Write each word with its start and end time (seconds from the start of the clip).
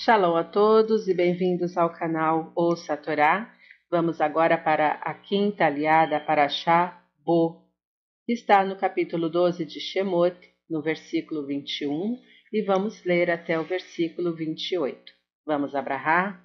Shalom 0.00 0.36
a 0.36 0.44
todos 0.44 1.08
e 1.08 1.12
bem-vindos 1.12 1.76
ao 1.76 1.90
canal 1.90 2.52
Ouça 2.54 2.92
a 2.92 2.96
Torá. 2.96 3.52
Vamos 3.90 4.20
agora 4.20 4.56
para 4.56 4.92
a 4.92 5.12
quinta 5.12 5.66
aliada 5.66 6.20
para 6.20 6.48
Shá 6.48 7.02
Bo, 7.26 7.64
que 8.24 8.32
está 8.32 8.64
no 8.64 8.76
capítulo 8.76 9.28
12 9.28 9.64
de 9.64 9.80
Shemot, 9.80 10.38
no 10.70 10.80
versículo 10.80 11.44
21, 11.44 12.16
e 12.52 12.62
vamos 12.62 13.04
ler 13.04 13.28
até 13.28 13.58
o 13.58 13.64
versículo 13.64 14.36
28. 14.36 15.12
Vamos 15.44 15.74
abrahar. 15.74 16.44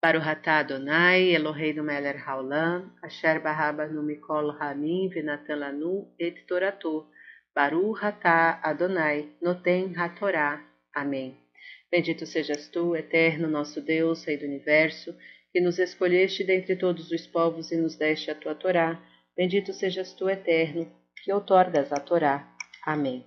Baruhatá 0.00 0.58
Adonai, 0.58 1.34
Eloheinu 1.34 1.82
Meler 1.82 2.22
Haolam, 2.28 2.92
Asher 3.02 3.42
Barrabanu 3.42 4.04
Mikol 4.04 4.56
Hamim, 4.60 5.08
Venatan 5.08 5.56
Lanu, 5.56 6.14
Et 6.16 6.46
Toratu, 6.46 7.08
Baruhatá 7.52 8.60
Adonai, 8.62 9.32
Noten 9.42 9.96
HaTorá. 9.96 10.64
Amém. 10.94 11.47
Bendito 11.90 12.26
sejas 12.26 12.68
tu, 12.68 12.94
eterno 12.94 13.48
nosso 13.48 13.80
Deus, 13.80 14.22
Rei 14.24 14.36
do 14.36 14.44
universo, 14.44 15.16
que 15.50 15.60
nos 15.60 15.78
escolheste 15.78 16.44
dentre 16.44 16.76
todos 16.76 17.10
os 17.10 17.26
povos 17.26 17.72
e 17.72 17.76
nos 17.76 17.96
deste 17.96 18.30
a 18.30 18.34
tua 18.34 18.54
Torá. 18.54 19.02
Bendito 19.34 19.72
sejas 19.72 20.12
tu, 20.12 20.28
eterno, 20.28 20.90
que 21.24 21.32
outorgas 21.32 21.90
a 21.90 21.98
Torá. 21.98 22.54
Amém. 22.84 23.24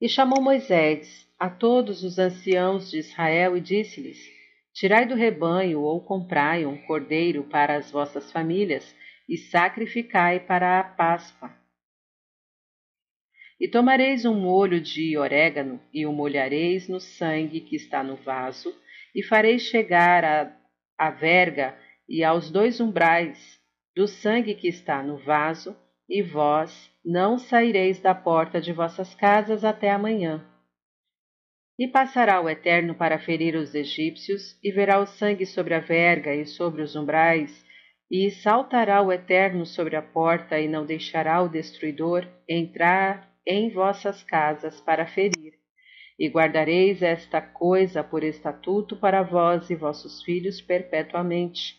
E 0.00 0.08
chamou 0.08 0.42
Moisés 0.42 1.28
a 1.38 1.50
todos 1.50 2.02
os 2.02 2.18
anciãos 2.18 2.90
de 2.90 2.98
Israel 2.98 3.54
e 3.54 3.60
disse-lhes: 3.60 4.18
Tirai 4.72 5.06
do 5.06 5.14
rebanho 5.14 5.82
ou 5.82 6.00
comprai 6.00 6.64
um 6.64 6.78
cordeiro 6.86 7.44
para 7.44 7.76
as 7.76 7.90
vossas 7.90 8.32
famílias 8.32 8.96
e 9.28 9.36
sacrificai 9.36 10.40
para 10.40 10.80
a 10.80 10.84
Páscoa 10.84 11.61
e 13.62 13.68
tomareis 13.68 14.24
um 14.24 14.34
molho 14.34 14.80
de 14.80 15.16
orégano 15.16 15.80
e 15.94 16.04
o 16.04 16.12
molhareis 16.12 16.88
no 16.88 16.98
sangue 16.98 17.60
que 17.60 17.76
está 17.76 18.02
no 18.02 18.16
vaso, 18.16 18.74
e 19.14 19.22
fareis 19.22 19.62
chegar 19.62 20.24
a, 20.24 20.52
a 20.98 21.10
verga 21.10 21.78
e 22.08 22.24
aos 22.24 22.50
dois 22.50 22.80
umbrais 22.80 23.60
do 23.94 24.08
sangue 24.08 24.56
que 24.56 24.66
está 24.66 25.00
no 25.00 25.16
vaso, 25.16 25.76
e 26.08 26.20
vós 26.22 26.90
não 27.04 27.38
saireis 27.38 28.00
da 28.00 28.12
porta 28.12 28.60
de 28.60 28.72
vossas 28.72 29.14
casas 29.14 29.64
até 29.64 29.92
amanhã. 29.92 30.44
E 31.78 31.86
passará 31.86 32.40
o 32.40 32.50
Eterno 32.50 32.96
para 32.96 33.20
ferir 33.20 33.54
os 33.54 33.76
egípcios, 33.76 34.58
e 34.60 34.72
verá 34.72 34.98
o 34.98 35.06
sangue 35.06 35.46
sobre 35.46 35.74
a 35.74 35.78
verga 35.78 36.34
e 36.34 36.46
sobre 36.46 36.82
os 36.82 36.96
umbrais, 36.96 37.64
e 38.10 38.28
saltará 38.28 39.00
o 39.00 39.12
Eterno 39.12 39.64
sobre 39.64 39.94
a 39.94 40.02
porta, 40.02 40.58
e 40.58 40.66
não 40.66 40.84
deixará 40.84 41.40
o 41.40 41.48
destruidor 41.48 42.26
entrar 42.48 43.31
em 43.46 43.70
vossas 43.70 44.22
casas 44.22 44.80
para 44.80 45.06
ferir. 45.06 45.54
E 46.18 46.28
guardareis 46.28 47.02
esta 47.02 47.40
coisa 47.40 48.04
por 48.04 48.22
estatuto 48.22 48.96
para 48.96 49.22
vós 49.22 49.70
e 49.70 49.74
vossos 49.74 50.22
filhos 50.22 50.60
perpetuamente. 50.60 51.76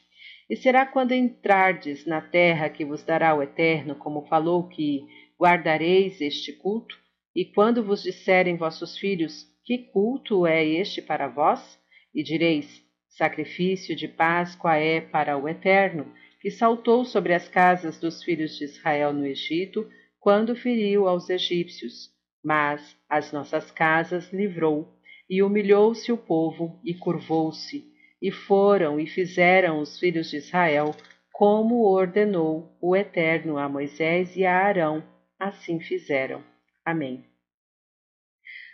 E 0.49 0.55
será 0.55 0.85
quando 0.85 1.13
entrardes 1.13 2.05
na 2.05 2.21
terra 2.21 2.69
que 2.69 2.83
vos 2.83 3.03
dará 3.03 3.33
o 3.33 3.41
Eterno, 3.41 3.95
como 3.95 4.25
falou 4.27 4.67
que 4.67 5.05
guardareis 5.39 6.19
este 6.19 6.51
culto, 6.53 6.99
e 7.35 7.45
quando 7.45 7.83
vos 7.83 8.03
disserem 8.03 8.55
vossos 8.55 8.97
filhos, 8.97 9.47
que 9.63 9.77
culto 9.77 10.45
é 10.45 10.63
este 10.63 11.01
para 11.01 11.27
vós? 11.27 11.79
E 12.13 12.21
direis, 12.21 12.83
sacrifício 13.07 13.95
de 13.95 14.07
Páscoa 14.07 14.75
é 14.75 15.01
para 15.01 15.37
o 15.37 15.47
Eterno, 15.47 16.11
que 16.39 16.51
saltou 16.51 17.05
sobre 17.05 17.33
as 17.33 17.47
casas 17.47 17.97
dos 17.99 18.21
filhos 18.23 18.57
de 18.57 18.65
Israel 18.65 19.13
no 19.13 19.25
Egito, 19.25 19.89
quando 20.23 20.55
feriu 20.55 21.05
aos 21.05 21.29
egípcios, 21.29 22.09
mas 22.41 22.95
as 23.09 23.33
nossas 23.33 23.69
casas 23.69 24.31
livrou, 24.31 24.87
e 25.29 25.43
humilhou-se 25.43 26.09
o 26.13 26.17
povo, 26.17 26.79
e 26.81 26.93
curvou-se, 26.93 27.83
e 28.21 28.31
foram 28.31 29.01
e 29.01 29.05
fizeram 29.05 29.79
os 29.79 29.99
filhos 29.99 30.29
de 30.29 30.37
Israel, 30.37 30.95
como 31.33 31.83
ordenou 31.83 32.73
o 32.79 32.95
Eterno 32.95 33.57
a 33.57 33.67
Moisés 33.67 34.37
e 34.37 34.45
a 34.45 34.65
Arão, 34.65 35.03
assim 35.37 35.81
fizeram. 35.81 36.41
Amém. 36.85 37.25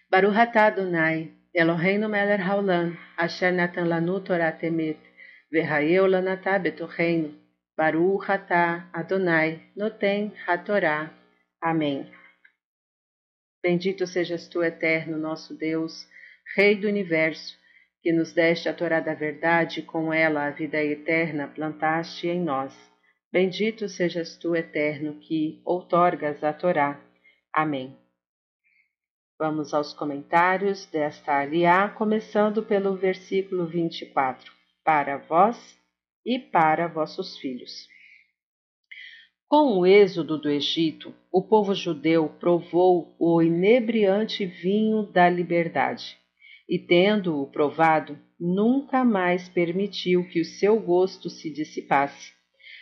Baruch 0.08 0.56
Adonai, 0.56 1.32
Eloheinu 1.52 2.08
melech 2.08 2.44
haolam, 2.44 2.96
asher 3.18 3.52
natan 3.52 3.88
lanu 3.88 4.22
Torah 4.22 4.52
temet, 4.52 5.00
v'hayeu 5.52 6.06
lanatah 6.06 6.60
betocheinu, 6.60 7.34
Baruch 7.76 8.30
Adonai, 8.94 9.64
noten 9.76 10.32
hatorá. 10.46 11.19
Amém. 11.62 12.10
Bendito 13.62 14.08
sejas 14.08 14.48
tu, 14.48 14.64
eterno 14.64 15.18
nosso 15.18 15.54
Deus, 15.54 16.08
Rei 16.56 16.76
do 16.76 16.88
universo, 16.88 17.58
que 18.02 18.12
nos 18.12 18.32
deste 18.34 18.70
a 18.70 18.74
Torá 18.74 19.00
da 19.00 19.14
verdade 19.14 19.82
e 19.82 19.84
com 19.84 20.14
ela 20.14 20.46
a 20.46 20.52
vida 20.52 20.82
eterna 20.84 21.48
plantaste 21.48 22.28
em 22.28 22.42
nós. 22.42 22.74
Bendito 23.32 23.88
sejas 23.90 24.38
tu, 24.38 24.56
eterno, 24.56 25.20
que 25.20 25.62
outorgas 25.66 26.44
a 26.44 26.54
Torá. 26.54 27.00
Amém. 27.54 27.96
Vamos 29.38 29.74
aos 29.74 29.94
comentários 29.94 30.86
desta 30.88 31.40
aliá, 31.40 31.90
começando 31.90 32.64
pelo 32.64 32.96
versículo 32.96 33.68
24. 33.68 34.52
Para 34.84 35.18
vós 35.18 35.78
e 36.26 36.40
para 36.40 36.88
vossos 36.88 37.38
filhos. 37.38 37.88
Com 39.50 39.80
o 39.80 39.84
êxodo 39.88 40.38
do 40.38 40.48
Egito, 40.48 41.12
o 41.32 41.42
povo 41.42 41.74
judeu 41.74 42.30
provou 42.40 43.16
o 43.18 43.42
inebriante 43.42 44.46
vinho 44.46 45.02
da 45.12 45.28
liberdade, 45.28 46.20
e 46.70 46.78
tendo-o 46.78 47.48
provado, 47.48 48.16
nunca 48.40 49.04
mais 49.04 49.50
permitiu 49.50 50.24
que 50.30 50.40
o 50.40 50.46
seu 50.46 50.80
gosto 50.80 51.32
se 51.32 51.52
dissipasse. 51.52 52.32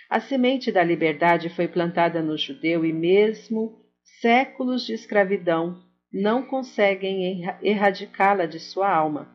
A 0.10 0.20
semente 0.20 0.70
da 0.70 0.84
liberdade 0.84 1.48
foi 1.48 1.70
plantada 1.70 2.22
no 2.22 2.38
judeu 2.38 2.84
e 2.84 2.92
mesmo 2.92 3.80
séculos 4.20 4.86
de 4.86 4.92
escravidão 4.92 5.82
não 6.12 6.44
conseguem 6.44 7.46
erradicá-la 7.62 8.46
de 8.46 8.60
sua 8.60 8.94
alma. 8.94 9.34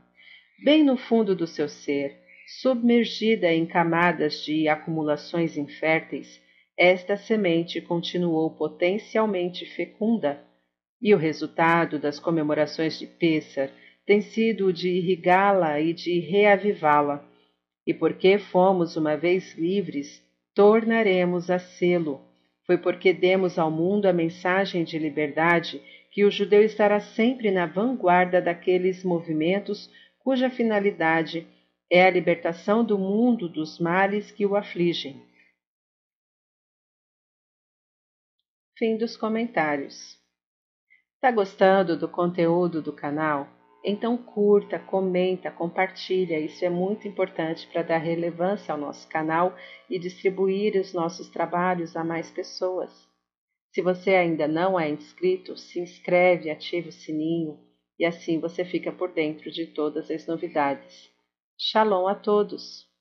Bem 0.62 0.84
no 0.84 0.98
fundo 0.98 1.34
do 1.34 1.46
seu 1.46 1.66
ser, 1.66 2.14
submergida 2.60 3.50
em 3.50 3.64
camadas 3.64 4.44
de 4.44 4.68
acumulações 4.68 5.56
inférteis, 5.56 6.42
esta 6.84 7.16
semente 7.16 7.80
continuou 7.80 8.50
potencialmente 8.50 9.64
fecunda, 9.64 10.42
e 11.00 11.14
o 11.14 11.16
resultado 11.16 11.96
das 11.96 12.18
comemorações 12.18 12.98
de 12.98 13.06
Pêssar 13.06 13.70
tem 14.04 14.20
sido 14.20 14.66
o 14.66 14.72
de 14.72 14.88
irrigá-la 14.88 15.80
e 15.80 15.92
de 15.92 16.18
reavivá-la. 16.18 17.24
E 17.86 17.94
porque 17.94 18.36
fomos 18.36 18.96
uma 18.96 19.16
vez 19.16 19.56
livres, 19.56 20.20
tornaremos 20.56 21.50
a 21.50 21.60
sê-lo. 21.60 22.20
Foi 22.66 22.76
porque 22.76 23.12
demos 23.12 23.60
ao 23.60 23.70
mundo 23.70 24.06
a 24.06 24.12
mensagem 24.12 24.82
de 24.82 24.98
liberdade 24.98 25.80
que 26.10 26.24
o 26.24 26.32
judeu 26.32 26.64
estará 26.64 26.98
sempre 26.98 27.52
na 27.52 27.64
vanguarda 27.64 28.42
daqueles 28.42 29.04
movimentos 29.04 29.88
cuja 30.18 30.50
finalidade 30.50 31.46
é 31.88 32.04
a 32.04 32.10
libertação 32.10 32.84
do 32.84 32.98
mundo 32.98 33.48
dos 33.48 33.78
males 33.78 34.32
que 34.32 34.44
o 34.44 34.56
afligem. 34.56 35.22
Fim 38.82 38.96
dos 38.96 39.16
comentários. 39.16 40.18
Está 41.14 41.30
gostando 41.30 41.96
do 41.96 42.08
conteúdo 42.08 42.82
do 42.82 42.92
canal? 42.92 43.46
Então 43.84 44.16
curta, 44.16 44.76
comenta, 44.76 45.52
compartilha. 45.52 46.40
Isso 46.40 46.64
é 46.64 46.68
muito 46.68 47.06
importante 47.06 47.64
para 47.68 47.84
dar 47.84 47.98
relevância 47.98 48.72
ao 48.72 48.80
nosso 48.80 49.08
canal 49.08 49.54
e 49.88 50.00
distribuir 50.00 50.74
os 50.80 50.92
nossos 50.92 51.28
trabalhos 51.28 51.94
a 51.94 52.02
mais 52.02 52.28
pessoas. 52.32 52.90
Se 53.70 53.80
você 53.80 54.16
ainda 54.16 54.48
não 54.48 54.80
é 54.80 54.90
inscrito, 54.90 55.56
se 55.56 55.78
inscreve, 55.78 56.50
ative 56.50 56.88
o 56.88 56.92
sininho 56.92 57.60
e 58.00 58.04
assim 58.04 58.40
você 58.40 58.64
fica 58.64 58.90
por 58.90 59.12
dentro 59.12 59.48
de 59.52 59.68
todas 59.68 60.10
as 60.10 60.26
novidades. 60.26 61.08
Shalom 61.56 62.08
a 62.08 62.16
todos! 62.16 62.91